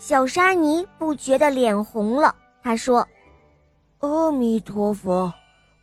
[0.00, 3.06] 小沙尼不觉得脸红了，他说
[4.00, 5.30] ：“阿弥陀佛，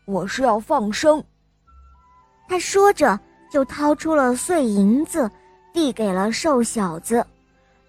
[0.05, 1.23] 我是要放生。”
[2.49, 3.19] 他说着
[3.51, 5.29] 就掏出了碎银子，
[5.71, 7.23] 递给了瘦小子，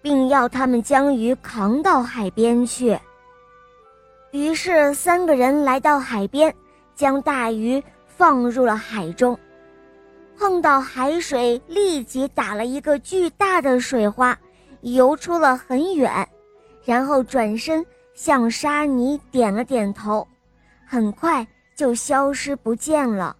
[0.03, 2.99] 并要他们将鱼扛到海边去。
[4.31, 6.55] 于是三个人来到海边，
[6.95, 9.37] 将大鱼放入了海中。
[10.37, 14.39] 碰到海水，立即打了一个巨大的水花，
[14.83, 16.29] 游出了很远，
[16.85, 20.27] 然后转身向沙尼点了点头，
[20.87, 21.47] 很快
[21.77, 23.37] 就消失不见了。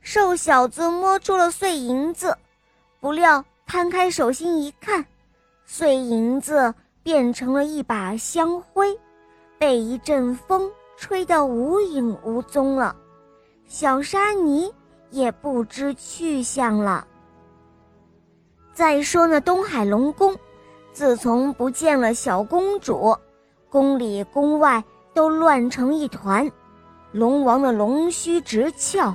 [0.00, 2.36] 瘦小子摸出了碎银子，
[3.00, 5.04] 不料摊开手心一看，
[5.64, 8.98] 碎银子变成了一把香灰，
[9.58, 12.94] 被一阵风吹得无影无踪了。
[13.66, 14.72] 小沙尼。
[15.10, 17.06] 也不知去向了。
[18.76, 20.36] 再说那东海龙宫，
[20.92, 23.16] 自从不见了小公主，
[23.70, 24.84] 宫里宫外
[25.14, 26.52] 都乱成一团，
[27.10, 29.14] 龙王的龙须直翘，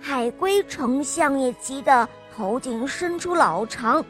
[0.00, 4.04] 海龟丞相也急得头顶伸出老长，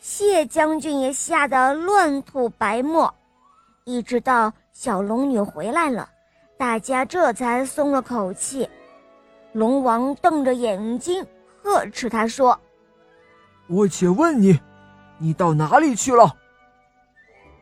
[0.00, 3.14] 谢将军也吓得乱吐白沫。
[3.84, 6.08] 一直到小龙女回来了，
[6.58, 8.68] 大家这才松了口气。
[9.52, 11.24] 龙王瞪着眼睛
[11.62, 12.58] 呵斥他说
[13.70, 14.58] ：“我且问你，
[15.18, 16.36] 你到哪里去了？”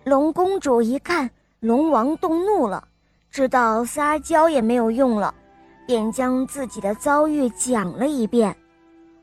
[0.04, 2.82] 龙公主一看龙王动怒了，
[3.30, 5.34] 知道撒娇也没有用了，
[5.86, 8.56] 便将自己的遭遇讲了一遍。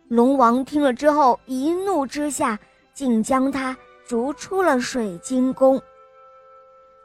[0.09, 2.59] 龙王听了之后，一怒之下
[2.94, 5.81] 竟将她逐出了水晶宫。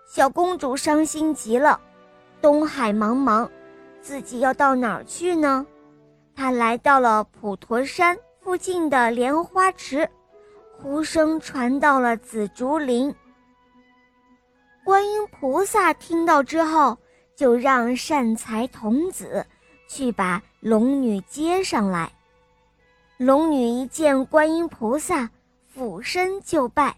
[0.06, 1.81] 小公主伤心极了，
[2.42, 3.48] 东海茫茫。
[4.03, 5.65] 自己要到哪儿去呢？
[6.34, 10.08] 她来到了普陀山附近的莲花池，
[10.78, 13.14] 呼声传到了紫竹林。
[14.82, 16.97] 观音菩萨听到之后，
[17.36, 19.44] 就让善财童子
[19.86, 22.10] 去把龙女接上来。
[23.19, 25.28] 龙女一见观音菩萨，
[25.66, 26.97] 俯身就拜。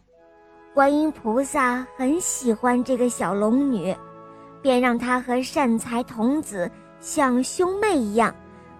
[0.72, 3.94] 观音菩萨很喜欢这个小龙女，
[4.62, 6.70] 便让她和善财童子。
[7.00, 8.32] 像兄妹一样，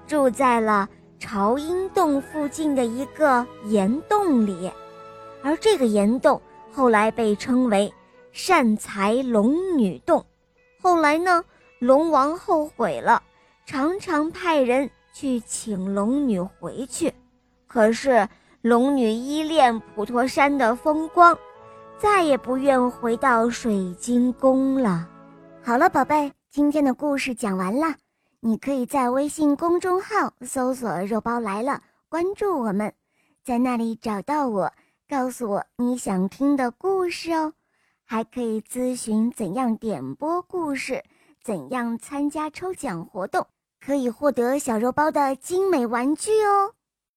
[0.07, 0.89] 住在了
[1.23, 4.69] 朝阴洞附近的一个岩洞里，
[5.41, 7.95] 而这个岩洞后来被称为
[8.33, 10.27] 善财龙女洞。
[10.81, 11.45] 后来呢，
[11.79, 13.23] 龙王后悔了，
[13.65, 17.15] 常常派人去请龙女回去，
[17.69, 18.29] 可是
[18.61, 21.39] 龙女依恋普陀山的风光，
[21.99, 25.09] 再也不愿回到水晶宫了。
[25.63, 28.02] 好了，宝贝，今天的故事讲完了。
[28.45, 31.81] 你可以在微信公众号搜索“肉包来了”，
[32.11, 32.93] 关注我们，
[33.45, 34.73] 在那里找到我，
[35.09, 37.53] 告诉我你想听的故事哦。
[38.05, 41.05] 还可以咨询怎样点播故事，
[41.41, 43.47] 怎样参加抽奖活动，
[43.81, 46.75] 可以获得小肉包的精美玩具哦。